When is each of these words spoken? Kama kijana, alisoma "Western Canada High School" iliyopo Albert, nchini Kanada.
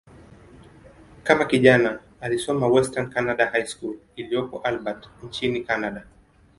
Kama 1.23 1.45
kijana, 1.45 1.99
alisoma 2.21 2.67
"Western 2.67 3.09
Canada 3.11 3.49
High 3.51 3.65
School" 3.65 3.97
iliyopo 4.15 4.59
Albert, 4.61 5.09
nchini 5.23 5.61
Kanada. 5.63 6.05